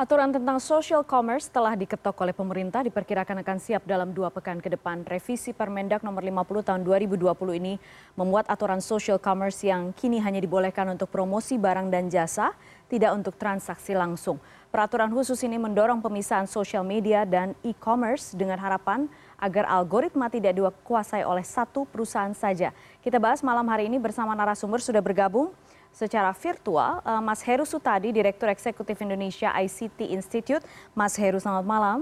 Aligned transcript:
Aturan 0.00 0.32
tentang 0.32 0.56
social 0.56 1.04
commerce 1.04 1.52
telah 1.52 1.76
diketok 1.76 2.24
oleh 2.24 2.32
pemerintah 2.32 2.80
diperkirakan 2.80 3.44
akan 3.44 3.60
siap 3.60 3.84
dalam 3.84 4.16
dua 4.16 4.32
pekan 4.32 4.56
ke 4.56 4.72
depan. 4.72 5.04
Revisi 5.04 5.52
Permendak 5.52 6.00
nomor 6.00 6.24
50 6.24 6.40
tahun 6.64 6.80
2020 6.88 7.28
ini 7.60 7.76
membuat 8.16 8.48
aturan 8.48 8.80
social 8.80 9.20
commerce 9.20 9.60
yang 9.60 9.92
kini 9.92 10.16
hanya 10.16 10.40
dibolehkan 10.40 10.88
untuk 10.88 11.12
promosi 11.12 11.60
barang 11.60 11.92
dan 11.92 12.08
jasa, 12.08 12.56
tidak 12.88 13.12
untuk 13.12 13.36
transaksi 13.36 13.92
langsung. 13.92 14.40
Peraturan 14.72 15.12
khusus 15.12 15.36
ini 15.44 15.60
mendorong 15.60 16.00
pemisahan 16.00 16.48
social 16.48 16.80
media 16.80 17.28
dan 17.28 17.52
e-commerce 17.60 18.32
dengan 18.32 18.56
harapan 18.56 19.04
agar 19.36 19.68
algoritma 19.68 20.32
tidak 20.32 20.56
dikuasai 20.56 21.28
oleh 21.28 21.44
satu 21.44 21.84
perusahaan 21.84 22.32
saja. 22.32 22.72
Kita 23.04 23.20
bahas 23.20 23.44
malam 23.44 23.68
hari 23.68 23.92
ini 23.92 24.00
bersama 24.00 24.32
narasumber 24.32 24.80
sudah 24.80 25.04
bergabung 25.04 25.52
secara 25.90 26.30
virtual 26.32 27.02
uh, 27.02 27.22
Mas 27.22 27.42
Heru 27.44 27.66
Sutadi, 27.66 28.14
Direktur 28.14 28.48
Eksekutif 28.48 28.98
Indonesia 29.02 29.50
ICT 29.54 30.10
Institute. 30.10 30.64
Mas 30.94 31.14
Heru, 31.18 31.38
selamat 31.38 31.66
malam. 31.66 31.98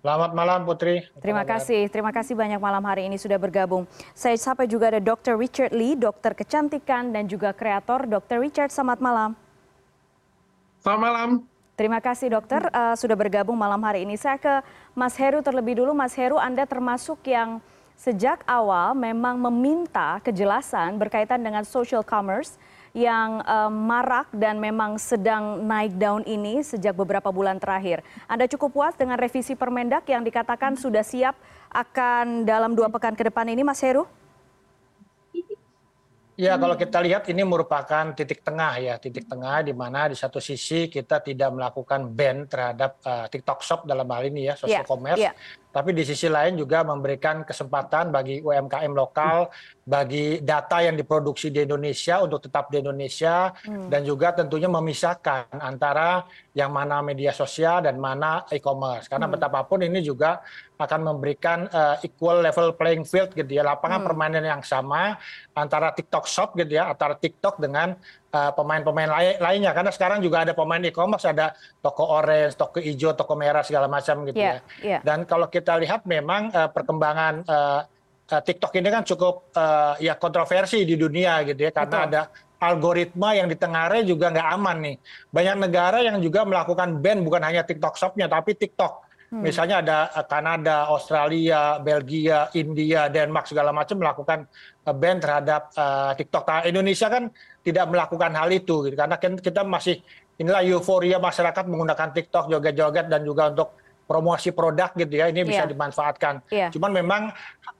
Selamat 0.00 0.32
malam 0.32 0.64
Putri. 0.64 1.04
Terima 1.20 1.44
kasih, 1.44 1.92
terima 1.92 2.08
kasih 2.08 2.32
banyak 2.32 2.56
malam 2.56 2.80
hari 2.88 3.04
ini 3.04 3.20
sudah 3.20 3.36
bergabung. 3.36 3.84
Saya 4.16 4.32
sampai 4.40 4.64
juga 4.64 4.88
ada 4.88 4.96
Dr. 4.96 5.36
Richard 5.36 5.76
Lee, 5.76 5.92
dokter 5.92 6.32
kecantikan 6.32 7.12
dan 7.12 7.28
juga 7.28 7.52
kreator. 7.52 8.08
Dr. 8.08 8.40
Richard, 8.40 8.72
selamat 8.72 8.98
malam. 9.04 9.30
Selamat 10.80 11.02
malam. 11.04 11.30
Terima 11.76 12.00
kasih 12.00 12.32
dokter 12.32 12.64
uh, 12.72 12.96
sudah 12.96 13.12
bergabung 13.12 13.56
malam 13.56 13.80
hari 13.84 14.08
ini. 14.08 14.16
Saya 14.16 14.40
ke 14.40 14.64
Mas 14.96 15.16
Heru 15.20 15.44
terlebih 15.44 15.80
dulu. 15.80 15.92
Mas 15.92 16.16
Heru, 16.16 16.40
Anda 16.40 16.64
termasuk 16.64 17.20
yang 17.28 17.60
sejak 18.00 18.40
awal 18.48 18.96
memang 18.96 19.36
meminta 19.36 20.24
kejelasan 20.24 20.96
berkaitan 20.96 21.44
dengan 21.44 21.68
social 21.68 22.00
commerce 22.00 22.56
yang 22.96 23.44
um, 23.44 23.72
marak 23.86 24.32
dan 24.32 24.56
memang 24.56 24.96
sedang 24.96 25.62
naik 25.68 25.94
daun 26.00 26.24
ini 26.24 26.64
sejak 26.64 26.96
beberapa 26.96 27.28
bulan 27.28 27.60
terakhir. 27.60 28.00
Anda 28.24 28.48
cukup 28.48 28.72
puas 28.72 28.96
dengan 28.96 29.20
revisi 29.20 29.52
Permendak 29.52 30.08
yang 30.08 30.24
dikatakan 30.24 30.80
sudah 30.80 31.04
siap 31.04 31.36
akan 31.70 32.48
dalam 32.48 32.72
dua 32.72 32.88
pekan 32.88 33.12
ke 33.12 33.28
depan 33.28 33.46
ini, 33.52 33.62
Mas 33.62 33.84
Heru? 33.84 34.08
Ya, 36.40 36.56
kalau 36.56 36.72
kita 36.72 37.04
lihat 37.04 37.28
ini 37.28 37.44
merupakan 37.44 38.16
titik 38.16 38.40
tengah 38.40 38.80
ya, 38.80 38.96
titik 38.96 39.28
tengah 39.28 39.60
di 39.60 39.76
mana 39.76 40.08
di 40.08 40.16
satu 40.16 40.40
sisi 40.40 40.88
kita 40.88 41.20
tidak 41.20 41.52
melakukan 41.52 42.08
ban 42.16 42.48
terhadap 42.48 42.96
uh, 43.04 43.28
TikTok 43.28 43.60
Shop 43.60 43.84
dalam 43.84 44.08
hal 44.08 44.24
ini 44.32 44.48
ya, 44.48 44.56
social 44.56 44.80
yeah, 44.80 44.88
commerce. 44.88 45.20
Yeah 45.20 45.36
tapi 45.70 45.94
di 45.94 46.02
sisi 46.02 46.26
lain 46.26 46.58
juga 46.58 46.82
memberikan 46.82 47.46
kesempatan 47.46 48.10
bagi 48.10 48.42
umkm 48.42 48.92
lokal 48.92 49.50
bagi 49.86 50.38
data 50.42 50.82
yang 50.82 50.94
diproduksi 50.94 51.50
di 51.50 51.66
Indonesia 51.66 52.22
untuk 52.22 52.46
tetap 52.46 52.70
di 52.70 52.82
Indonesia 52.82 53.50
hmm. 53.54 53.90
dan 53.90 54.02
juga 54.06 54.34
tentunya 54.34 54.70
memisahkan 54.70 55.50
antara 55.58 56.26
yang 56.54 56.70
mana 56.74 57.02
media 57.02 57.30
sosial 57.30 57.82
dan 57.82 57.98
mana 57.98 58.46
e-commerce 58.50 59.06
karena 59.06 59.26
hmm. 59.30 59.34
betapapun 59.38 59.82
ini 59.86 60.02
juga 60.02 60.42
akan 60.80 61.00
memberikan 61.12 61.68
uh, 61.70 62.00
equal 62.00 62.40
level 62.40 62.72
playing 62.74 63.04
field 63.04 63.30
gitu 63.34 63.50
ya 63.50 63.62
lapangan 63.62 64.02
hmm. 64.02 64.08
permainan 64.10 64.44
yang 64.46 64.62
sama 64.62 65.18
antara 65.54 65.90
TikTok 65.94 66.24
Shop 66.26 66.54
gitu 66.58 66.78
ya 66.78 66.90
antara 66.90 67.14
TikTok 67.14 67.58
dengan 67.62 67.94
Eh, 68.30 68.52
pemain-pemain 68.54 69.10
lainnya 69.42 69.74
karena 69.74 69.90
sekarang 69.90 70.22
juga 70.22 70.46
ada 70.46 70.54
pemain 70.54 70.78
e-commerce 70.78 71.26
ada 71.26 71.50
toko 71.82 72.14
orange, 72.14 72.54
toko 72.54 72.78
hijau, 72.78 73.10
toko 73.10 73.34
merah 73.34 73.66
segala 73.66 73.90
macam 73.90 74.22
gitu 74.22 74.38
yeah, 74.38 74.62
ya. 74.78 74.86
Yeah. 74.86 75.00
Dan 75.02 75.26
kalau 75.26 75.50
kita 75.50 75.74
lihat 75.82 76.06
memang 76.06 76.46
uh, 76.54 76.70
perkembangan 76.70 77.42
uh, 77.42 77.82
uh, 78.30 78.42
TikTok 78.46 78.70
ini 78.78 78.86
kan 78.86 79.02
cukup 79.02 79.50
uh, 79.58 79.98
ya 79.98 80.14
kontroversi 80.14 80.86
di 80.86 80.94
dunia 80.94 81.42
gitu 81.42 81.58
ya 81.58 81.74
karena 81.74 81.90
Betul. 81.90 82.06
ada 82.06 82.22
algoritma 82.62 83.34
yang 83.34 83.50
ditengarai 83.50 84.06
juga 84.06 84.30
nggak 84.30 84.48
aman 84.54 84.76
nih. 84.78 84.96
Banyak 85.34 85.56
negara 85.66 85.98
yang 85.98 86.22
juga 86.22 86.46
melakukan 86.46 87.02
ban 87.02 87.26
bukan 87.26 87.42
hanya 87.42 87.66
TikTok 87.66 87.98
Shop-nya 87.98 88.30
tapi 88.30 88.54
TikTok. 88.54 89.09
Hmm. 89.30 89.46
Misalnya 89.46 89.78
ada 89.78 89.98
Kanada, 90.26 90.90
Australia, 90.90 91.78
Belgia, 91.78 92.50
India, 92.58 93.06
Denmark 93.06 93.46
segala 93.46 93.70
macam 93.70 94.02
melakukan 94.02 94.42
ban 94.90 95.22
terhadap 95.22 95.70
uh, 95.78 96.10
TikTok. 96.18 96.44
Nah, 96.50 96.66
Indonesia 96.66 97.06
kan 97.06 97.30
tidak 97.62 97.86
melakukan 97.94 98.34
hal 98.34 98.50
itu 98.50 98.90
gitu. 98.90 98.96
karena 98.98 99.16
kita 99.38 99.62
masih 99.62 100.02
inilah 100.40 100.66
euforia 100.66 101.22
masyarakat 101.22 101.62
menggunakan 101.62 102.10
TikTok 102.10 102.50
joget-joget 102.50 103.06
dan 103.06 103.22
juga 103.22 103.54
untuk 103.54 103.78
promosi 104.10 104.50
produk 104.50 104.90
gitu 104.98 105.14
ya 105.22 105.30
ini 105.30 105.46
bisa 105.46 105.62
yeah. 105.62 105.70
dimanfaatkan. 105.70 106.34
Yeah. 106.50 106.74
Cuman 106.74 106.90
memang 106.90 107.30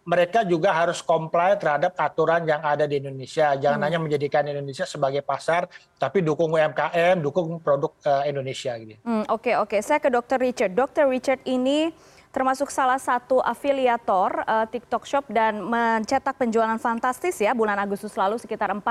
mereka 0.06 0.46
juga 0.46 0.70
harus 0.70 1.02
comply 1.02 1.58
terhadap 1.58 1.98
aturan 1.98 2.46
yang 2.46 2.62
ada 2.62 2.86
di 2.86 3.02
Indonesia. 3.02 3.58
Jangan 3.58 3.82
hmm. 3.82 3.86
hanya 3.90 3.98
menjadikan 3.98 4.46
Indonesia 4.46 4.86
sebagai 4.86 5.26
pasar, 5.26 5.66
tapi 5.98 6.22
dukung 6.22 6.54
UMKM, 6.54 7.18
dukung 7.18 7.58
produk 7.58 7.90
uh, 8.06 8.22
Indonesia 8.30 8.78
gitu. 8.78 8.94
Oke 8.94 9.02
hmm, 9.02 9.24
oke, 9.26 9.42
okay, 9.42 9.54
okay. 9.58 9.80
saya 9.82 9.98
ke 9.98 10.06
Dr. 10.06 10.38
Richard. 10.38 10.78
Dr. 10.78 11.10
Richard 11.10 11.42
ini 11.42 11.90
termasuk 12.30 12.70
salah 12.70 13.02
satu 13.02 13.42
afiliator 13.42 14.46
uh, 14.46 14.62
TikTok 14.70 15.02
Shop 15.02 15.26
dan 15.26 15.66
mencetak 15.66 16.38
penjualan 16.38 16.78
fantastis 16.78 17.42
ya 17.42 17.50
bulan 17.58 17.74
Agustus 17.74 18.14
lalu 18.14 18.38
sekitar 18.38 18.70
40 18.70 18.86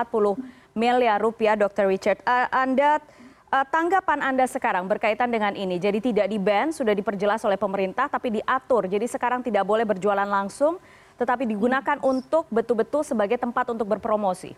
miliar 0.76 1.24
rupiah 1.24 1.56
Dr. 1.56 1.88
Richard. 1.88 2.20
Uh, 2.28 2.52
anda 2.52 3.00
tanggapan 3.50 4.22
Anda 4.22 4.46
sekarang 4.46 4.86
berkaitan 4.86 5.34
dengan 5.34 5.58
ini. 5.58 5.82
Jadi 5.82 6.14
tidak 6.14 6.30
di-ban, 6.30 6.70
sudah 6.70 6.94
diperjelas 6.94 7.42
oleh 7.46 7.58
pemerintah 7.58 8.06
tapi 8.06 8.42
diatur. 8.42 8.86
Jadi 8.86 9.10
sekarang 9.10 9.42
tidak 9.42 9.66
boleh 9.66 9.84
berjualan 9.84 10.28
langsung 10.28 10.78
tetapi 11.20 11.44
digunakan 11.44 12.00
untuk 12.00 12.48
betul-betul 12.48 13.04
sebagai 13.04 13.36
tempat 13.36 13.68
untuk 13.76 13.92
berpromosi 13.92 14.56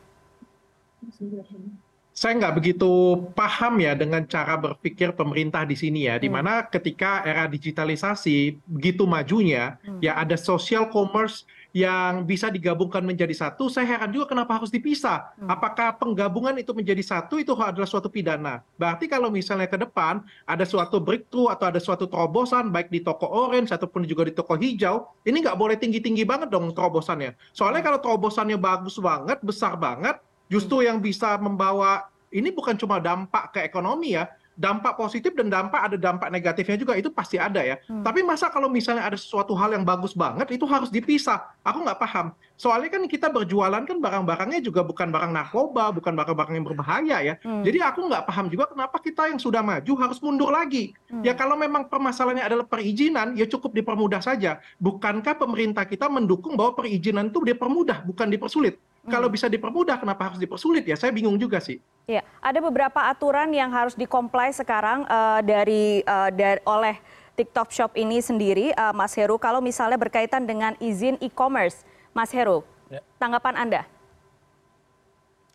saya 2.11 2.37
nggak 2.37 2.55
begitu 2.59 2.91
paham 3.33 3.81
ya 3.81 3.97
dengan 3.97 4.21
cara 4.29 4.59
berpikir 4.59 5.15
pemerintah 5.15 5.63
di 5.63 5.79
sini 5.79 6.11
ya, 6.11 6.19
di 6.19 6.27
mana 6.27 6.61
hmm. 6.61 6.67
ketika 6.69 7.23
era 7.23 7.47
digitalisasi 7.47 8.61
begitu 8.67 9.07
majunya, 9.07 9.79
hmm. 9.81 10.03
ya 10.03 10.19
ada 10.19 10.35
social 10.35 10.91
commerce 10.91 11.47
yang 11.71 12.27
bisa 12.27 12.51
digabungkan 12.51 12.99
menjadi 12.99 13.31
satu, 13.31 13.71
saya 13.71 13.87
heran 13.95 14.11
juga 14.11 14.35
kenapa 14.35 14.59
harus 14.59 14.67
dipisah. 14.67 15.31
Hmm. 15.39 15.47
Apakah 15.47 15.95
penggabungan 15.95 16.59
itu 16.59 16.75
menjadi 16.75 16.99
satu 16.99 17.39
itu 17.39 17.55
adalah 17.55 17.87
suatu 17.87 18.11
pidana? 18.11 18.59
Berarti 18.75 19.07
kalau 19.07 19.31
misalnya 19.31 19.71
ke 19.71 19.79
depan 19.79 20.19
ada 20.43 20.67
suatu 20.67 20.99
breakthrough 20.99 21.47
atau 21.47 21.71
ada 21.71 21.79
suatu 21.79 22.11
terobosan 22.11 22.75
baik 22.75 22.91
di 22.91 22.99
toko 22.99 23.23
orange 23.23 23.71
ataupun 23.71 24.03
juga 24.03 24.27
di 24.27 24.35
toko 24.35 24.59
hijau, 24.59 25.07
ini 25.23 25.39
nggak 25.39 25.55
boleh 25.55 25.79
tinggi-tinggi 25.79 26.27
banget 26.27 26.51
dong 26.51 26.75
terobosannya. 26.75 27.39
Soalnya 27.55 27.79
kalau 27.87 27.99
terobosannya 28.03 28.59
bagus 28.59 28.99
banget, 28.99 29.39
besar 29.39 29.79
banget, 29.79 30.19
justru 30.51 30.83
yang 30.83 30.99
bisa 30.99 31.39
membawa 31.39 32.11
ini 32.31 32.51
bukan 32.51 32.75
cuma 32.79 32.99
dampak 32.99 33.55
ke 33.55 33.59
ekonomi 33.63 34.15
ya, 34.15 34.27
dampak 34.59 34.99
positif 34.99 35.31
dan 35.33 35.47
dampak 35.47 35.81
ada 35.91 35.97
dampak 35.97 36.27
negatifnya 36.27 36.77
juga 36.77 36.93
itu 36.99 37.07
pasti 37.09 37.39
ada 37.39 37.63
ya. 37.63 37.79
Hmm. 37.87 38.03
Tapi 38.03 38.21
masa 38.21 38.51
kalau 38.51 38.67
misalnya 38.67 39.07
ada 39.07 39.17
sesuatu 39.17 39.55
hal 39.55 39.73
yang 39.73 39.87
bagus 39.87 40.11
banget 40.13 40.51
itu 40.51 40.67
harus 40.67 40.91
dipisah. 40.91 41.55
Aku 41.63 41.81
nggak 41.81 41.99
paham. 41.99 42.35
Soalnya 42.59 42.93
kan 42.93 43.03
kita 43.09 43.33
berjualan 43.33 43.81
kan 43.81 43.97
barang-barangnya 43.97 44.61
juga 44.61 44.85
bukan 44.85 45.09
barang 45.09 45.33
narkoba, 45.33 45.89
bukan 45.95 46.13
barang-barang 46.13 46.53
yang 46.61 46.65
berbahaya 46.67 47.17
ya. 47.23 47.33
Hmm. 47.41 47.65
Jadi 47.65 47.79
aku 47.81 48.05
nggak 48.05 48.23
paham 48.27 48.45
juga 48.51 48.69
kenapa 48.69 49.01
kita 49.01 49.31
yang 49.33 49.39
sudah 49.41 49.65
maju 49.65 49.93
harus 49.97 50.19
mundur 50.21 50.53
lagi. 50.53 50.93
Hmm. 51.09 51.25
Ya 51.25 51.33
kalau 51.33 51.57
memang 51.57 51.89
permasalahannya 51.89 52.45
adalah 52.45 52.65
perizinan 52.67 53.33
ya 53.33 53.49
cukup 53.49 53.73
dipermudah 53.73 54.21
saja. 54.21 54.61
Bukankah 54.77 55.39
pemerintah 55.39 55.87
kita 55.87 56.05
mendukung 56.11 56.53
bahwa 56.53 56.77
perizinan 56.77 57.33
itu 57.33 57.41
dipermudah 57.41 58.05
bukan 58.05 58.29
dipersulit? 58.29 58.77
Kalau 59.11 59.27
hmm. 59.27 59.35
bisa 59.35 59.47
dipermudah, 59.51 59.99
kenapa 59.99 60.31
harus 60.31 60.39
dipersulit 60.39 60.87
ya? 60.87 60.95
Saya 60.95 61.11
bingung 61.11 61.35
juga 61.35 61.59
sih. 61.59 61.83
Ya, 62.07 62.23
ada 62.39 62.59
beberapa 62.63 63.11
aturan 63.11 63.51
yang 63.51 63.69
harus 63.69 63.93
dikomplai 63.93 64.55
sekarang 64.55 65.03
uh, 65.05 65.43
dari, 65.43 66.01
uh, 66.07 66.31
dari 66.31 66.63
oleh 66.63 66.95
TikTok 67.35 67.69
Shop 67.75 67.91
ini 67.99 68.23
sendiri, 68.23 68.71
uh, 68.73 68.95
Mas 68.95 69.11
Heru. 69.13 69.35
Kalau 69.35 69.59
misalnya 69.59 69.99
berkaitan 69.99 70.47
dengan 70.47 70.73
izin 70.79 71.19
e-commerce, 71.19 71.83
Mas 72.15 72.31
Heru, 72.31 72.63
ya. 72.87 73.03
tanggapan 73.19 73.55
Anda? 73.59 73.81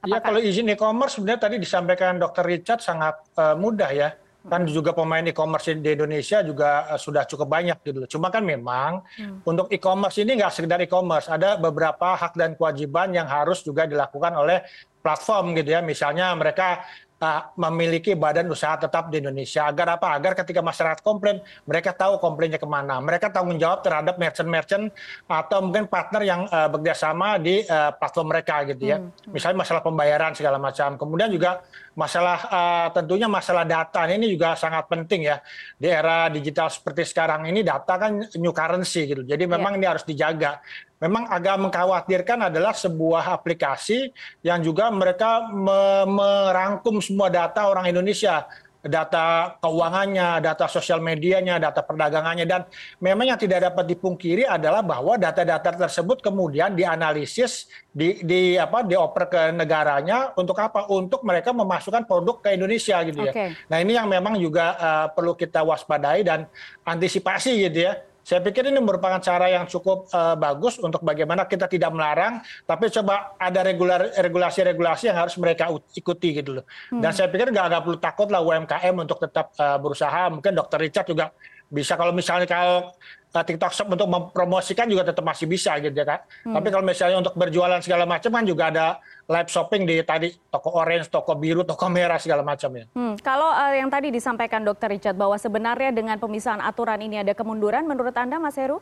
Iya, 0.06 0.22
kalau 0.22 0.38
izin 0.38 0.70
e-commerce 0.70 1.18
sebenarnya 1.18 1.40
tadi 1.50 1.56
disampaikan 1.58 2.20
Dr. 2.20 2.44
Richard 2.46 2.84
sangat 2.84 3.16
uh, 3.34 3.58
mudah 3.58 3.90
ya 3.90 4.14
kan 4.46 4.62
juga 4.66 4.94
pemain 4.94 5.22
e-commerce 5.22 5.74
di 5.76 5.90
Indonesia 5.92 6.42
juga 6.42 6.90
uh, 6.94 7.00
sudah 7.00 7.26
cukup 7.26 7.48
banyak 7.50 7.78
gitu 7.82 8.18
cuma 8.18 8.30
kan 8.30 8.42
memang 8.46 9.02
hmm. 9.18 9.42
untuk 9.44 9.66
e-commerce 9.70 10.18
ini 10.22 10.38
nggak 10.38 10.52
sekedar 10.54 10.80
e-commerce. 10.82 11.28
Ada 11.28 11.60
beberapa 11.60 12.16
hak 12.16 12.38
dan 12.38 12.54
kewajiban 12.56 13.12
yang 13.12 13.28
harus 13.28 13.60
juga 13.60 13.84
dilakukan 13.84 14.32
oleh 14.32 14.64
platform 15.04 15.54
gitu 15.58 15.76
ya. 15.76 15.80
Misalnya 15.84 16.32
mereka 16.34 16.82
memiliki 17.56 18.12
badan 18.12 18.44
usaha 18.52 18.76
tetap 18.76 19.08
di 19.08 19.24
Indonesia. 19.24 19.64
Agar 19.64 19.96
apa? 19.96 20.20
Agar 20.20 20.36
ketika 20.36 20.60
masyarakat 20.60 21.00
komplain 21.00 21.40
mereka 21.64 21.96
tahu 21.96 22.20
komplainnya 22.20 22.60
ke 22.60 22.68
mana. 22.68 23.00
Mereka 23.00 23.32
tanggung 23.32 23.56
jawab 23.56 23.80
terhadap 23.80 24.20
merchant-merchant 24.20 24.92
atau 25.24 25.64
mungkin 25.64 25.88
partner 25.88 26.22
yang 26.28 26.44
uh, 26.52 26.68
bekerjasama 26.68 27.40
di 27.40 27.64
uh, 27.64 27.96
platform 27.96 28.36
mereka 28.36 28.68
gitu 28.68 28.84
ya. 28.84 29.00
Hmm. 29.00 29.32
misalnya 29.32 29.64
masalah 29.64 29.80
pembayaran 29.80 30.36
segala 30.36 30.60
macam. 30.60 31.00
Kemudian 31.00 31.32
juga 31.32 31.64
masalah 31.96 32.38
uh, 32.52 32.88
tentunya 32.92 33.24
masalah 33.24 33.64
data 33.64 34.04
ini 34.04 34.28
juga 34.28 34.52
sangat 34.52 34.84
penting 34.86 35.32
ya. 35.32 35.40
Di 35.80 35.88
era 35.88 36.28
digital 36.28 36.68
seperti 36.68 37.08
sekarang 37.08 37.48
ini 37.48 37.64
data 37.64 37.96
kan 37.96 38.20
new 38.36 38.52
currency 38.52 39.08
gitu. 39.08 39.24
Jadi 39.24 39.48
memang 39.48 39.74
yeah. 39.74 39.78
ini 39.80 39.86
harus 39.88 40.04
dijaga. 40.04 40.60
Memang 40.96 41.28
agak 41.28 41.60
mengkhawatirkan 41.60 42.48
adalah 42.52 42.72
sebuah 42.72 43.28
aplikasi 43.36 44.12
yang 44.40 44.64
juga 44.64 44.88
mereka 44.88 45.44
merangkum 46.08 47.04
semua 47.04 47.28
data 47.28 47.68
orang 47.68 47.92
Indonesia 47.92 48.48
data 48.86 49.56
keuangannya, 49.60 50.40
data 50.42 50.66
sosial 50.66 51.02
medianya, 51.02 51.58
data 51.60 51.84
perdagangannya 51.84 52.46
dan 52.48 52.64
memang 53.02 53.34
yang 53.34 53.40
tidak 53.40 53.70
dapat 53.72 53.84
dipungkiri 53.92 54.46
adalah 54.46 54.80
bahwa 54.80 55.18
data-data 55.20 55.86
tersebut 55.86 56.24
kemudian 56.24 56.72
dianalisis 56.72 57.68
di, 57.90 58.22
di 58.24 58.56
apa 58.56 58.82
dioper 58.82 59.24
ke 59.28 59.40
negaranya 59.52 60.32
untuk 60.34 60.56
apa? 60.58 60.88
Untuk 60.88 61.22
mereka 61.22 61.52
memasukkan 61.52 62.08
produk 62.08 62.42
ke 62.42 62.54
Indonesia 62.54 62.96
gitu 63.04 63.20
ya. 63.26 63.32
Okay. 63.32 63.50
Nah, 63.68 63.78
ini 63.82 63.92
yang 63.94 64.08
memang 64.08 64.38
juga 64.40 64.74
uh, 64.76 65.06
perlu 65.12 65.36
kita 65.36 65.62
waspadai 65.62 66.24
dan 66.24 66.48
antisipasi 66.86 67.68
gitu 67.68 67.86
ya 67.92 67.94
saya 68.26 68.42
pikir 68.42 68.66
ini 68.66 68.82
merupakan 68.82 69.22
cara 69.22 69.46
yang 69.46 69.70
cukup 69.70 70.10
uh, 70.10 70.34
bagus 70.34 70.82
untuk 70.82 70.98
bagaimana 71.06 71.46
kita 71.46 71.70
tidak 71.70 71.94
melarang, 71.94 72.42
tapi 72.66 72.90
coba 72.90 73.38
ada 73.38 73.62
regulasi-regulasi 74.18 75.06
yang 75.06 75.22
harus 75.22 75.38
mereka 75.38 75.70
ikuti 75.94 76.42
gitu 76.42 76.58
loh. 76.58 76.64
Hmm. 76.90 77.06
Dan 77.06 77.14
saya 77.14 77.30
pikir 77.30 77.54
nggak 77.54 77.86
perlu 77.86 78.02
takut 78.02 78.26
lah 78.26 78.42
UMKM 78.42 78.98
untuk 78.98 79.22
tetap 79.22 79.54
uh, 79.62 79.78
berusaha. 79.78 80.26
Mungkin 80.34 80.58
Dokter 80.58 80.82
Richard 80.82 81.06
juga 81.06 81.30
bisa 81.70 81.94
kalau 81.94 82.10
misalnya 82.10 82.50
kalau 82.50 82.90
TikTok 83.42 83.72
Shop 83.74 83.88
untuk 83.90 84.08
mempromosikan 84.08 84.86
juga 84.86 85.10
tetap 85.10 85.24
masih 85.26 85.50
bisa 85.50 85.74
gitu 85.82 85.92
ya 85.92 86.06
kan. 86.06 86.20
Hmm. 86.46 86.54
Tapi 86.56 86.68
kalau 86.70 86.84
misalnya 86.86 87.16
untuk 87.20 87.34
berjualan 87.34 87.80
segala 87.82 88.06
macam 88.06 88.30
kan 88.30 88.44
juga 88.46 88.70
ada 88.70 88.86
live 89.26 89.50
shopping 89.50 89.82
di 89.84 90.00
tadi 90.06 90.30
toko 90.48 90.70
orange, 90.78 91.10
toko 91.10 91.34
biru, 91.34 91.66
toko 91.66 91.90
merah 91.90 92.16
segala 92.22 92.46
macam 92.46 92.70
ya. 92.72 92.84
Hmm, 92.94 93.18
kalau 93.20 93.50
uh, 93.50 93.74
yang 93.74 93.90
tadi 93.90 94.14
disampaikan 94.14 94.62
Dokter 94.62 94.88
Richard 94.88 95.18
bahwa 95.18 95.34
sebenarnya 95.34 95.90
dengan 95.90 96.16
pemisahan 96.16 96.62
aturan 96.62 97.02
ini 97.02 97.20
ada 97.20 97.34
kemunduran, 97.34 97.84
menurut 97.84 98.14
anda 98.14 98.38
Mas 98.38 98.54
Heru? 98.54 98.78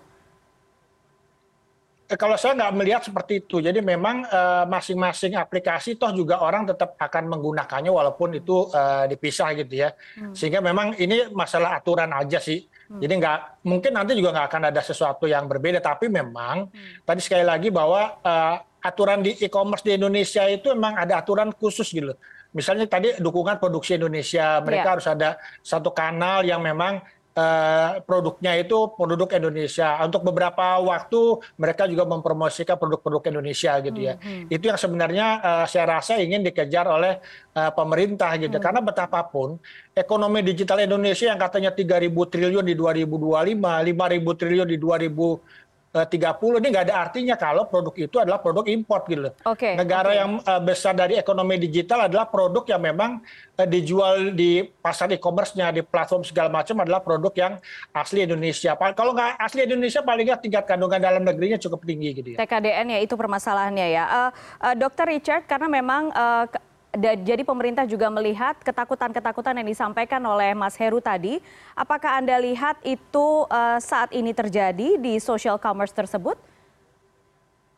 Eh, 2.05 2.21
kalau 2.21 2.37
saya 2.37 2.53
nggak 2.53 2.75
melihat 2.77 3.03
seperti 3.03 3.41
itu. 3.41 3.65
Jadi 3.65 3.81
memang 3.81 4.29
eh, 4.29 4.65
masing-masing 4.69 5.41
uh, 5.41 5.43
aplikasi 5.43 5.97
toh 5.97 6.13
juga 6.13 6.45
orang 6.45 6.69
tetap 6.69 7.01
akan 7.01 7.33
menggunakannya 7.33 7.89
walaupun 7.89 8.37
itu 8.37 8.69
uh, 8.69 9.09
dipisah 9.09 9.57
gitu 9.57 9.89
ya. 9.89 9.97
Hmm. 10.21 10.37
Sehingga 10.37 10.61
memang 10.61 11.01
ini 11.01 11.33
masalah 11.33 11.81
aturan 11.81 12.13
aja 12.13 12.37
sih. 12.37 12.69
Hmm. 12.89 13.01
Jadi 13.01 13.13
nggak 13.17 13.39
mungkin 13.65 13.91
nanti 13.97 14.13
juga 14.17 14.31
nggak 14.35 14.47
akan 14.53 14.63
ada 14.71 14.81
sesuatu 14.85 15.25
yang 15.25 15.49
berbeda. 15.49 15.81
Tapi 15.81 16.13
memang 16.13 16.69
hmm. 16.69 17.05
tadi 17.09 17.21
sekali 17.25 17.45
lagi 17.45 17.73
bahwa 17.73 18.21
uh, 18.21 18.57
aturan 18.85 19.25
di 19.25 19.33
e-commerce 19.41 19.85
di 19.85 19.97
Indonesia 19.97 20.45
itu 20.45 20.73
memang 20.77 21.01
ada 21.01 21.25
aturan 21.25 21.49
khusus 21.57 21.89
gitu 21.89 22.13
Misalnya 22.55 22.87
tadi 22.87 23.19
dukungan 23.19 23.59
produksi 23.59 23.99
Indonesia, 23.99 24.63
mereka 24.63 24.87
yeah. 24.87 24.93
harus 24.95 25.07
ada 25.11 25.29
satu 25.59 25.91
kanal 25.91 26.47
yang 26.47 26.63
memang 26.63 27.03
Uh, 27.35 27.99
produknya 28.07 28.55
itu 28.63 28.95
produk 28.95 29.27
Indonesia. 29.35 29.99
Untuk 30.07 30.23
beberapa 30.23 30.79
waktu 30.79 31.43
mereka 31.59 31.91
juga 31.91 32.07
mempromosikan 32.07 32.79
produk-produk 32.79 33.27
Indonesia 33.35 33.75
gitu 33.83 34.01
ya. 34.07 34.15
Hmm, 34.23 34.47
hmm. 34.47 34.55
Itu 34.55 34.71
yang 34.71 34.79
sebenarnya 34.79 35.27
uh, 35.43 35.67
saya 35.67 35.99
rasa 35.99 36.23
ingin 36.23 36.47
dikejar 36.47 36.87
oleh 36.87 37.19
uh, 37.59 37.75
pemerintah 37.75 38.31
gitu. 38.39 38.55
Hmm. 38.55 38.63
Karena 38.63 38.81
betapapun 38.87 39.59
ekonomi 39.99 40.47
digital 40.47 40.87
Indonesia 40.87 41.27
yang 41.27 41.43
katanya 41.43 41.75
3.000 41.75 42.07
triliun 42.15 42.65
di 42.71 42.79
2025, 42.79 43.59
5.000 43.59 44.39
triliun 44.39 44.69
di 44.71 44.79
2000 44.79 45.64
30 45.95 46.59
ini 46.59 46.67
nggak 46.75 46.85
ada 46.91 46.97
artinya 47.07 47.39
kalau 47.39 47.71
produk 47.71 47.95
itu 47.95 48.19
adalah 48.19 48.43
produk 48.43 48.67
import 48.67 49.07
gitu. 49.07 49.31
Okay, 49.47 49.79
Negara 49.79 50.11
okay. 50.11 50.19
yang 50.19 50.31
uh, 50.43 50.59
besar 50.59 50.91
dari 50.99 51.15
ekonomi 51.15 51.55
digital 51.55 52.11
adalah 52.11 52.27
produk 52.27 52.67
yang 52.67 52.83
memang 52.83 53.23
uh, 53.55 53.63
dijual 53.63 54.35
di 54.35 54.67
pasar 54.83 55.07
e-commerce-nya, 55.15 55.71
di 55.71 55.87
platform 55.87 56.27
segala 56.27 56.51
macam 56.51 56.83
adalah 56.83 56.99
produk 56.99 57.31
yang 57.39 57.53
asli 57.95 58.27
Indonesia. 58.27 58.75
Kalau 58.75 59.15
nggak 59.15 59.39
asli 59.39 59.71
Indonesia 59.71 60.03
paling 60.03 60.27
nggak 60.27 60.43
tingkat 60.43 60.65
kandungan 60.67 60.99
dalam 60.99 61.23
negerinya 61.23 61.63
cukup 61.63 61.87
tinggi 61.87 62.11
gitu 62.11 62.29
ya. 62.35 62.43
TKDN 62.43 62.91
ya 62.91 62.99
itu 62.99 63.15
permasalahannya 63.15 63.87
ya. 63.95 64.05
Uh, 64.11 64.31
uh, 64.67 64.75
Dokter 64.75 65.07
Richard 65.07 65.47
karena 65.47 65.71
memang 65.71 66.11
uh, 66.11 66.51
jadi 66.99 67.43
pemerintah 67.43 67.85
juga 67.85 68.07
melihat 68.07 68.55
ketakutan-ketakutan 68.63 69.59
yang 69.59 69.69
disampaikan 69.69 70.23
oleh 70.23 70.55
Mas 70.55 70.79
Heru 70.79 71.03
tadi. 71.03 71.43
Apakah 71.75 72.23
Anda 72.23 72.39
lihat 72.39 72.79
itu 72.87 73.47
uh, 73.51 73.79
saat 73.83 74.15
ini 74.15 74.31
terjadi 74.31 74.99
di 74.99 75.19
social 75.19 75.59
commerce 75.59 75.91
tersebut? 75.91 76.39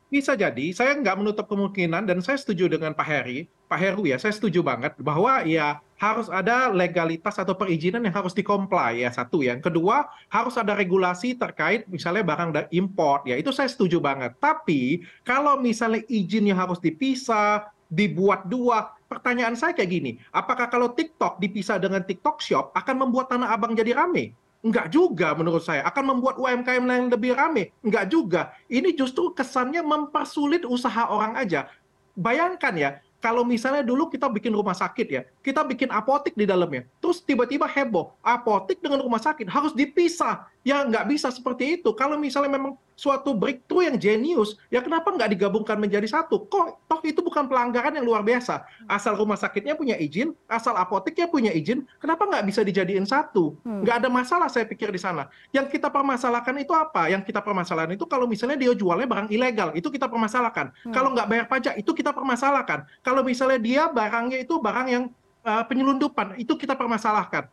Bisa 0.06 0.38
jadi, 0.38 0.70
saya 0.70 0.94
nggak 0.94 1.18
menutup 1.18 1.50
kemungkinan 1.50 2.06
dan 2.06 2.22
saya 2.22 2.38
setuju 2.38 2.70
dengan 2.70 2.94
Pak 2.94 3.06
Heri, 3.10 3.50
Pak 3.66 3.74
Heru 3.74 4.06
ya, 4.06 4.14
saya 4.22 4.30
setuju 4.30 4.62
banget 4.62 4.94
bahwa 5.02 5.42
ya 5.42 5.82
harus 5.98 6.30
ada 6.30 6.70
legalitas 6.70 7.34
atau 7.40 7.58
perizinan 7.58 8.04
yang 8.04 8.12
harus 8.12 8.36
dikomplai 8.36 9.00
ya 9.00 9.08
satu 9.08 9.40
yang 9.40 9.64
kedua 9.64 10.04
harus 10.28 10.52
ada 10.60 10.76
regulasi 10.76 11.40
terkait 11.40 11.88
misalnya 11.88 12.20
barang 12.20 12.68
import 12.68 13.24
ya 13.24 13.32
itu 13.40 13.48
saya 13.48 13.64
setuju 13.64 13.96
banget 13.96 14.36
tapi 14.36 15.00
kalau 15.24 15.56
misalnya 15.56 16.04
izinnya 16.04 16.52
harus 16.52 16.76
dipisah 16.84 17.64
dibuat 17.90 18.46
dua. 18.46 18.92
Pertanyaan 19.06 19.54
saya 19.54 19.70
kayak 19.70 19.90
gini, 19.90 20.10
apakah 20.34 20.66
kalau 20.66 20.90
TikTok 20.90 21.38
dipisah 21.38 21.78
dengan 21.78 22.02
TikTok 22.02 22.42
Shop 22.42 22.74
akan 22.74 23.06
membuat 23.06 23.30
Tanah 23.30 23.54
Abang 23.54 23.78
jadi 23.78 23.94
rame? 23.94 24.34
Enggak 24.66 24.90
juga 24.90 25.30
menurut 25.38 25.62
saya. 25.62 25.86
Akan 25.86 26.10
membuat 26.10 26.42
UMKM 26.42 26.82
yang 26.82 27.06
lebih 27.06 27.38
rame? 27.38 27.70
Enggak 27.86 28.10
juga. 28.10 28.50
Ini 28.66 28.98
justru 28.98 29.30
kesannya 29.30 29.78
mempersulit 29.86 30.66
usaha 30.66 31.06
orang 31.06 31.38
aja. 31.38 31.70
Bayangkan 32.18 32.74
ya, 32.74 32.90
kalau 33.22 33.46
misalnya 33.46 33.86
dulu 33.86 34.10
kita 34.10 34.26
bikin 34.26 34.50
rumah 34.50 34.74
sakit 34.74 35.06
ya, 35.06 35.22
kita 35.40 35.62
bikin 35.62 35.88
apotik 35.90 36.34
di 36.34 36.44
dalamnya, 36.46 36.84
terus 37.00 37.22
tiba-tiba 37.24 37.64
heboh, 37.66 38.12
apotik 38.20 38.78
dengan 38.78 39.00
rumah 39.02 39.18
sakit 39.18 39.48
harus 39.48 39.72
dipisah. 39.72 40.46
Ya 40.66 40.82
nggak 40.82 41.06
bisa 41.06 41.30
seperti 41.30 41.78
itu. 41.78 41.94
Kalau 41.94 42.18
misalnya 42.18 42.58
memang 42.58 42.74
suatu 42.98 43.38
breakthrough 43.38 43.86
yang 43.86 43.96
jenius, 44.02 44.58
ya 44.66 44.82
kenapa 44.82 45.14
nggak 45.14 45.38
digabungkan 45.38 45.78
menjadi 45.78 46.10
satu? 46.10 46.42
Kok 46.50 46.90
toh 46.90 47.00
itu 47.06 47.22
bukan 47.22 47.46
pelanggaran 47.46 47.94
yang 47.94 48.02
luar 48.02 48.26
biasa? 48.26 48.66
Asal 48.90 49.14
rumah 49.14 49.38
sakitnya 49.38 49.78
punya 49.78 49.94
izin, 49.94 50.34
asal 50.50 50.74
apoteknya 50.74 51.30
punya 51.30 51.54
izin, 51.54 51.86
kenapa 52.02 52.26
nggak 52.26 52.42
bisa 52.50 52.66
dijadiin 52.66 53.06
satu? 53.06 53.54
Hmm. 53.62 53.86
Nggak 53.86 53.96
ada 54.02 54.08
masalah 54.10 54.50
saya 54.50 54.66
pikir 54.66 54.90
di 54.90 54.98
sana. 54.98 55.30
Yang 55.54 55.78
kita 55.78 55.86
permasalahkan 55.86 56.58
itu 56.58 56.74
apa? 56.74 57.14
Yang 57.14 57.30
kita 57.30 57.46
permasalahkan 57.46 57.94
itu 57.94 58.02
kalau 58.10 58.26
misalnya 58.26 58.58
dia 58.58 58.74
jualnya 58.74 59.06
barang 59.06 59.30
ilegal, 59.30 59.70
itu 59.78 59.86
kita 59.86 60.10
permasalahkan. 60.10 60.74
Hmm. 60.82 60.90
Kalau 60.90 61.14
nggak 61.14 61.30
bayar 61.30 61.46
pajak, 61.46 61.78
itu 61.78 61.94
kita 61.94 62.10
permasalahkan. 62.10 62.90
Kalau 63.06 63.22
misalnya 63.22 63.62
dia 63.62 63.86
barangnya 63.86 64.42
itu 64.42 64.58
barang 64.58 64.86
yang 64.90 65.04
uh, 65.46 65.62
penyelundupan, 65.62 66.42
itu 66.42 66.58
kita 66.58 66.74
permasalahkan. 66.74 67.46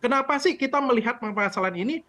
Kenapa 0.00 0.34
sih 0.40 0.58
kita 0.58 0.82
melihat 0.82 1.22
permasalahan 1.22 1.78
ini 1.78 2.02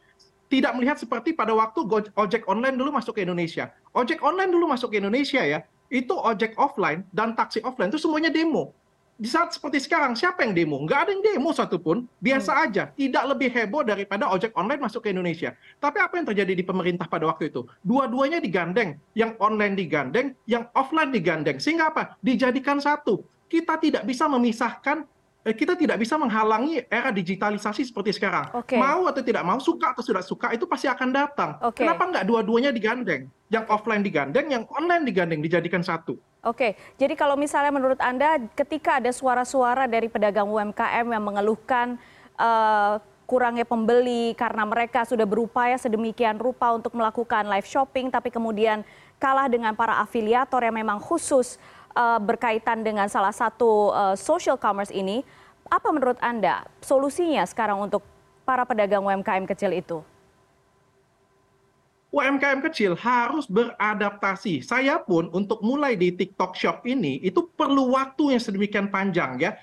tidak 0.53 0.77
melihat 0.77 1.01
seperti 1.01 1.33
pada 1.33 1.49
waktu 1.57 1.81
ojek 2.13 2.45
online 2.45 2.77
dulu 2.77 2.93
masuk 2.93 3.17
ke 3.17 3.25
Indonesia. 3.25 3.73
Ojek 3.97 4.21
online 4.21 4.53
dulu 4.53 4.69
masuk 4.69 4.93
ke 4.93 5.01
Indonesia 5.01 5.41
ya, 5.41 5.65
itu 5.89 6.13
ojek 6.13 6.53
offline 6.61 7.01
dan 7.09 7.33
taksi 7.33 7.65
offline 7.65 7.89
itu 7.89 7.97
semuanya 7.97 8.29
demo. 8.29 8.69
Di 9.13 9.29
saat 9.29 9.53
seperti 9.53 9.77
sekarang, 9.81 10.17
siapa 10.17 10.41
yang 10.41 10.57
demo? 10.57 10.81
Nggak 10.81 10.99
ada 11.05 11.09
yang 11.13 11.23
demo 11.25 11.53
satupun, 11.53 12.05
biasa 12.17 12.51
hmm. 12.53 12.63
aja. 12.69 12.83
Tidak 12.93 13.23
lebih 13.29 13.49
heboh 13.49 13.85
daripada 13.85 14.29
ojek 14.29 14.53
online 14.57 14.81
masuk 14.81 15.05
ke 15.05 15.13
Indonesia. 15.13 15.53
Tapi 15.81 15.97
apa 16.01 16.17
yang 16.17 16.25
terjadi 16.29 16.53
di 16.53 16.65
pemerintah 16.65 17.05
pada 17.05 17.29
waktu 17.29 17.53
itu? 17.53 17.65
Dua-duanya 17.85 18.41
digandeng. 18.41 18.97
Yang 19.13 19.37
online 19.37 19.77
digandeng, 19.77 20.27
yang 20.49 20.65
offline 20.73 21.13
digandeng. 21.13 21.61
Sehingga 21.61 21.93
apa? 21.93 22.17
Dijadikan 22.25 22.81
satu. 22.81 23.21
Kita 23.45 23.77
tidak 23.77 24.01
bisa 24.09 24.25
memisahkan 24.25 25.05
kita 25.51 25.75
tidak 25.75 25.99
bisa 25.99 26.15
menghalangi 26.15 26.87
era 26.87 27.11
digitalisasi 27.11 27.83
seperti 27.83 28.15
sekarang. 28.15 28.47
Okay. 28.63 28.79
Mau 28.79 29.11
atau 29.11 29.19
tidak 29.19 29.43
mau, 29.43 29.59
suka 29.59 29.91
atau 29.91 29.99
tidak 29.99 30.23
suka, 30.23 30.55
itu 30.55 30.63
pasti 30.63 30.87
akan 30.87 31.09
datang. 31.11 31.59
Okay. 31.59 31.83
Kenapa 31.83 32.07
nggak 32.07 32.23
dua-duanya 32.23 32.71
digandeng? 32.71 33.27
Yang 33.51 33.65
offline 33.67 33.99
digandeng, 33.99 34.47
yang 34.47 34.63
online 34.71 35.03
digandeng, 35.03 35.43
dijadikan 35.43 35.83
satu. 35.83 36.15
Oke, 36.47 36.79
jadi 36.95 37.15
kalau 37.19 37.35
misalnya 37.35 37.75
menurut 37.75 37.99
Anda, 37.99 38.39
ketika 38.55 39.03
ada 39.03 39.11
suara-suara 39.11 39.87
dari 39.87 40.07
pedagang 40.07 40.47
UMKM 40.47 41.05
yang 41.11 41.23
mengeluhkan 41.23 41.99
uh, 42.39 42.99
kurangnya 43.27 43.63
pembeli 43.63 44.35
karena 44.35 44.67
mereka 44.67 45.07
sudah 45.07 45.23
berupaya 45.23 45.79
sedemikian 45.79 46.39
rupa 46.39 46.71
untuk 46.75 46.95
melakukan 46.95 47.47
live 47.47 47.67
shopping, 47.67 48.11
tapi 48.11 48.31
kemudian 48.31 48.83
kalah 49.19 49.47
dengan 49.47 49.71
para 49.75 50.03
afiliator 50.03 50.63
yang 50.67 50.75
memang 50.75 50.99
khusus 50.99 51.55
berkaitan 52.21 52.81
dengan 52.81 53.05
salah 53.09 53.33
satu 53.33 53.93
uh, 53.93 54.15
social 54.17 54.57
commerce 54.57 54.89
ini, 54.93 55.21
apa 55.69 55.89
menurut 55.89 56.19
Anda 56.19 56.65
solusinya 56.81 57.45
sekarang 57.47 57.89
untuk 57.89 58.03
para 58.43 58.67
pedagang 58.67 59.05
UMKM 59.05 59.47
kecil 59.47 59.71
itu? 59.73 60.01
UMKM 62.13 62.61
kecil 62.69 62.93
harus 62.93 63.49
beradaptasi. 63.49 64.61
Saya 64.61 65.01
pun 65.01 65.33
untuk 65.33 65.65
mulai 65.65 65.97
di 65.97 66.13
TikTok 66.13 66.53
Shop 66.53 66.85
ini 66.85 67.17
itu 67.25 67.49
perlu 67.57 67.89
waktu 67.97 68.37
yang 68.37 68.41
sedemikian 68.41 68.93
panjang 68.93 69.41
ya 69.41 69.57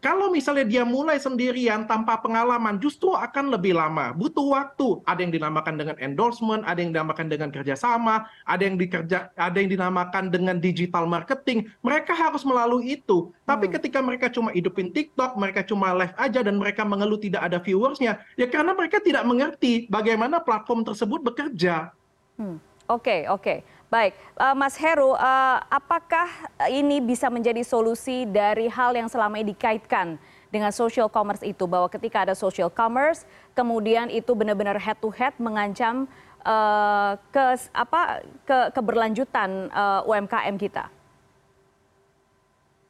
kalau 0.00 0.32
misalnya 0.32 0.64
dia 0.64 0.80
mulai 0.80 1.20
sendirian 1.20 1.84
tanpa 1.84 2.16
pengalaman, 2.16 2.80
justru 2.80 3.12
akan 3.12 3.52
lebih 3.52 3.76
lama. 3.76 4.16
Butuh 4.16 4.56
waktu. 4.56 5.04
Ada 5.04 5.20
yang 5.28 5.32
dinamakan 5.36 5.74
dengan 5.76 5.96
endorsement, 6.00 6.64
ada 6.64 6.80
yang 6.80 6.96
dinamakan 6.96 7.28
dengan 7.28 7.52
kerjasama, 7.52 8.24
ada 8.48 8.62
yang 8.64 8.80
dikerja, 8.80 9.28
ada 9.36 9.56
yang 9.60 9.68
dinamakan 9.68 10.32
dengan 10.32 10.56
digital 10.56 11.04
marketing. 11.04 11.68
Mereka 11.84 12.16
harus 12.16 12.48
melalui 12.48 12.96
itu. 12.96 13.28
Tapi 13.44 13.68
hmm. 13.68 13.74
ketika 13.76 13.98
mereka 14.00 14.32
cuma 14.32 14.56
hidupin 14.56 14.88
TikTok, 14.88 15.36
mereka 15.36 15.60
cuma 15.68 15.92
live 15.92 16.16
aja 16.16 16.40
dan 16.40 16.56
mereka 16.56 16.80
mengeluh 16.88 17.20
tidak 17.20 17.44
ada 17.44 17.60
viewersnya, 17.60 18.24
ya 18.40 18.48
karena 18.48 18.72
mereka 18.72 19.04
tidak 19.04 19.24
mengerti 19.28 19.84
bagaimana 19.92 20.40
platform 20.40 20.80
tersebut 20.88 21.20
bekerja. 21.20 21.92
Hmm. 22.40 22.56
Oke, 22.84 23.08
okay, 23.08 23.20
oke. 23.28 23.40
Okay. 23.40 23.58
Baik, 23.94 24.18
uh, 24.34 24.58
Mas 24.58 24.74
Heru, 24.74 25.14
uh, 25.14 25.58
apakah 25.70 26.26
ini 26.66 26.98
bisa 26.98 27.30
menjadi 27.30 27.62
solusi 27.62 28.26
dari 28.26 28.66
hal 28.66 28.90
yang 28.90 29.06
selama 29.06 29.38
ini 29.38 29.54
dikaitkan 29.54 30.18
dengan 30.50 30.74
social 30.74 31.06
commerce 31.06 31.46
itu 31.46 31.62
bahwa 31.70 31.86
ketika 31.86 32.26
ada 32.26 32.34
social 32.34 32.66
commerce 32.66 33.22
kemudian 33.54 34.10
itu 34.10 34.34
benar-benar 34.34 34.82
head 34.82 34.98
to 34.98 35.14
head 35.14 35.30
mengancam 35.38 36.10
uh, 36.42 37.14
ke 37.30 37.54
apa 37.70 38.26
ke 38.42 38.58
keberlanjutan 38.74 39.70
uh, 39.70 40.02
UMKM 40.10 40.58
kita. 40.58 40.90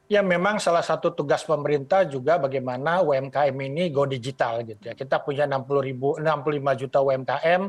Ya 0.05 0.21
memang 0.21 0.61
salah 0.61 0.85
satu 0.85 1.17
tugas 1.17 1.41
pemerintah 1.41 2.05
juga 2.05 2.37
bagaimana 2.37 3.01
UMKM 3.01 3.57
ini 3.57 3.89
go 3.89 4.05
digital 4.05 4.61
gitu 4.61 4.77
ya. 4.85 4.93
Kita 4.93 5.17
punya 5.25 5.49
60 5.49 5.65
ribu, 5.81 6.13
65 6.21 6.81
juta 6.85 7.01
UMKM 7.01 7.61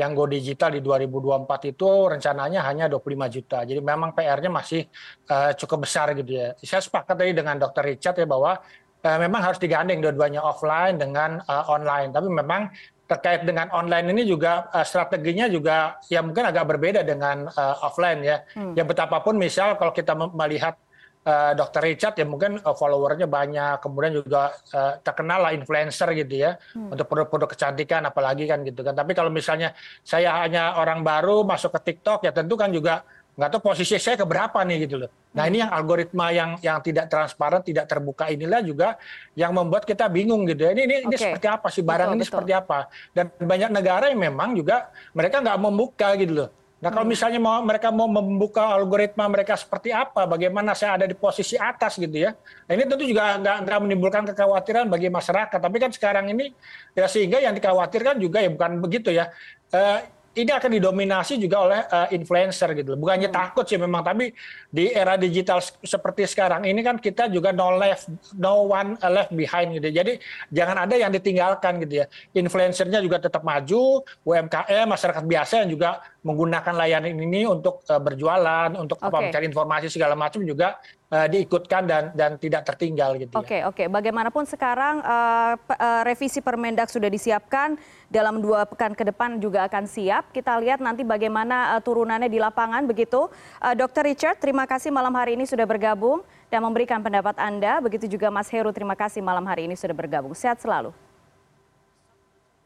yang 0.00 0.10
go 0.16 0.24
digital 0.24 0.72
di 0.72 0.80
2024 0.80 1.76
itu 1.76 1.88
rencananya 2.08 2.64
hanya 2.64 2.88
25 2.88 3.36
juta. 3.36 3.68
Jadi 3.68 3.80
memang 3.84 4.16
PR-nya 4.16 4.48
masih 4.48 4.88
uh, 5.28 5.52
cukup 5.52 5.84
besar 5.84 6.16
gitu 6.16 6.32
ya. 6.32 6.56
Saya 6.64 6.80
sepakat 6.80 7.12
tadi 7.12 7.36
dengan 7.36 7.60
Dr. 7.60 7.84
Richard 7.84 8.16
ya 8.16 8.24
bahwa 8.24 8.56
uh, 9.04 9.18
memang 9.20 9.40
harus 9.44 9.60
digandeng 9.60 10.00
dua-duanya 10.00 10.40
offline 10.40 10.96
dengan 10.96 11.44
uh, 11.44 11.68
online. 11.68 12.08
Tapi 12.08 12.28
memang 12.32 12.72
terkait 13.04 13.44
dengan 13.44 13.68
online 13.68 14.16
ini 14.16 14.24
juga 14.24 14.72
uh, 14.72 14.80
strateginya 14.80 15.44
juga 15.44 16.00
ya 16.08 16.24
mungkin 16.24 16.48
agak 16.48 16.64
berbeda 16.64 17.04
dengan 17.04 17.52
uh, 17.52 17.84
offline 17.84 18.24
ya. 18.24 18.40
Hmm. 18.56 18.72
Ya 18.72 18.88
betapapun 18.88 19.36
misal 19.36 19.76
kalau 19.76 19.92
kita 19.92 20.16
melihat 20.16 20.80
uh, 21.26 21.52
Dr. 21.54 21.80
Richard 21.82 22.14
ya 22.18 22.26
mungkin 22.26 22.58
uh, 22.62 22.74
followernya 22.74 23.26
banyak, 23.30 23.82
kemudian 23.82 24.12
juga 24.22 24.54
uh, 24.74 24.98
terkenal 25.02 25.48
lah 25.48 25.52
influencer 25.54 26.10
gitu 26.18 26.34
ya 26.48 26.58
hmm. 26.74 26.94
untuk 26.94 27.06
produk-produk 27.06 27.48
kecantikan 27.54 28.02
apalagi 28.06 28.44
kan 28.50 28.62
gitu 28.66 28.82
kan. 28.82 28.94
Tapi 28.94 29.12
kalau 29.14 29.30
misalnya 29.30 29.74
saya 30.02 30.42
hanya 30.42 30.78
orang 30.78 31.06
baru 31.06 31.46
masuk 31.46 31.74
ke 31.78 31.92
TikTok 31.92 32.26
ya 32.26 32.32
tentu 32.34 32.58
kan 32.58 32.70
juga 32.70 33.06
nggak 33.32 33.48
tahu 33.48 33.72
posisi 33.72 33.96
saya 33.96 34.20
keberapa 34.20 34.60
nih 34.60 34.84
gitu 34.84 35.00
loh. 35.00 35.10
Nah 35.32 35.48
ini 35.48 35.64
yang 35.64 35.72
algoritma 35.72 36.28
yang 36.36 36.60
yang 36.60 36.84
tidak 36.84 37.08
transparan, 37.08 37.64
tidak 37.64 37.88
terbuka 37.88 38.28
inilah 38.28 38.60
juga 38.60 39.00
yang 39.32 39.56
membuat 39.56 39.88
kita 39.88 40.04
bingung 40.12 40.44
gitu 40.44 40.68
ya. 40.68 40.76
Ini 40.76 40.82
ini, 40.84 40.96
okay. 41.00 41.08
ini 41.08 41.16
seperti 41.16 41.46
apa 41.48 41.72
sih 41.72 41.80
barang 41.80 42.12
betul, 42.12 42.16
ini 42.20 42.20
betul. 42.20 42.32
seperti 42.36 42.52
apa? 42.52 42.78
Dan 43.16 43.24
banyak 43.40 43.70
negara 43.72 44.04
yang 44.12 44.20
memang 44.20 44.52
juga 44.52 44.92
mereka 45.16 45.40
nggak 45.40 45.58
membuka 45.64 46.12
gitu 46.20 46.44
loh 46.44 46.50
nah 46.82 46.90
kalau 46.90 47.06
hmm. 47.06 47.14
misalnya 47.14 47.38
mau 47.38 47.62
mereka 47.62 47.94
mau 47.94 48.10
membuka 48.10 48.74
algoritma 48.74 49.30
mereka 49.30 49.54
seperti 49.54 49.94
apa 49.94 50.26
bagaimana 50.26 50.74
saya 50.74 50.98
ada 50.98 51.06
di 51.06 51.14
posisi 51.14 51.54
atas 51.54 51.94
gitu 51.94 52.26
ya 52.26 52.34
nah, 52.66 52.72
ini 52.74 52.82
tentu 52.90 53.06
juga 53.06 53.38
nggak 53.38 53.56
nggak 53.62 53.78
menimbulkan 53.86 54.22
kekhawatiran 54.34 54.90
bagi 54.90 55.06
masyarakat 55.06 55.58
tapi 55.62 55.76
kan 55.78 55.94
sekarang 55.94 56.26
ini 56.34 56.50
ya 56.98 57.06
sehingga 57.06 57.38
yang 57.38 57.54
dikhawatirkan 57.54 58.18
juga 58.18 58.42
ya 58.42 58.50
bukan 58.50 58.82
begitu 58.82 59.14
ya 59.14 59.30
uh, 59.70 60.02
ini 60.32 60.48
akan 60.48 60.70
didominasi 60.80 61.36
juga 61.36 61.56
oleh 61.60 61.80
uh, 61.92 62.08
influencer 62.08 62.72
gitu. 62.72 62.96
Bukannya 62.96 63.28
hmm. 63.28 63.36
takut 63.36 63.68
sih 63.68 63.76
memang, 63.76 64.00
tapi 64.00 64.32
di 64.72 64.88
era 64.88 65.20
digital 65.20 65.60
seperti 65.60 66.24
sekarang 66.24 66.64
ini 66.64 66.80
kan 66.80 66.96
kita 66.96 67.28
juga 67.28 67.52
no 67.52 67.76
left, 67.76 68.08
no 68.40 68.64
one 68.64 68.96
left 68.96 69.32
behind 69.36 69.76
gitu. 69.76 69.92
Jadi 69.92 70.16
jangan 70.48 70.88
ada 70.88 70.94
yang 70.96 71.12
ditinggalkan 71.12 71.84
gitu 71.84 72.04
ya. 72.04 72.06
Influencernya 72.32 73.04
juga 73.04 73.20
tetap 73.20 73.44
maju, 73.44 74.00
UMKM, 74.24 74.86
masyarakat 74.88 75.24
biasa 75.28 75.52
yang 75.64 75.70
juga 75.76 76.00
menggunakan 76.22 76.74
layanan 76.78 77.18
ini 77.18 77.42
untuk 77.50 77.82
uh, 77.90 77.98
berjualan, 77.98 78.70
untuk 78.78 78.94
okay. 79.02 79.10
apa 79.10 79.18
mencari 79.26 79.44
informasi 79.50 79.86
segala 79.90 80.14
macam 80.14 80.46
juga 80.46 80.78
uh, 81.10 81.26
diikutkan 81.26 81.82
dan 81.82 82.04
dan 82.14 82.38
tidak 82.38 82.62
tertinggal 82.62 83.18
gitu. 83.18 83.34
Oke 83.34 83.58
ya. 83.58 83.66
oke. 83.66 83.90
Bagaimanapun 83.90 84.46
sekarang 84.46 85.02
uh, 85.02 85.58
uh, 85.58 86.02
revisi 86.06 86.38
Permendak 86.38 86.94
sudah 86.94 87.10
disiapkan 87.10 87.74
dalam 88.06 88.38
dua 88.38 88.62
pekan 88.70 88.94
ke 88.94 89.02
depan 89.02 89.42
juga 89.42 89.66
akan 89.66 89.90
siap. 89.90 90.30
Kita 90.30 90.62
lihat 90.62 90.78
nanti 90.78 91.02
bagaimana 91.02 91.74
uh, 91.74 91.82
turunannya 91.82 92.30
di 92.30 92.38
lapangan 92.38 92.86
begitu. 92.86 93.26
Uh, 93.58 93.74
Dr. 93.74 94.06
Richard, 94.06 94.38
terima 94.38 94.62
kasih 94.62 94.94
malam 94.94 95.12
hari 95.18 95.34
ini 95.34 95.42
sudah 95.42 95.66
bergabung 95.66 96.22
dan 96.54 96.62
memberikan 96.62 97.02
pendapat 97.02 97.34
Anda. 97.42 97.82
Begitu 97.82 98.06
juga 98.06 98.30
Mas 98.30 98.46
Heru, 98.46 98.70
terima 98.70 98.94
kasih 98.94 99.18
malam 99.18 99.42
hari 99.42 99.66
ini 99.66 99.74
sudah 99.74 99.94
bergabung. 99.98 100.38
Sehat 100.38 100.62
selalu. 100.62 100.94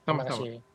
Terima 0.05 0.29
kasih. 0.29 0.66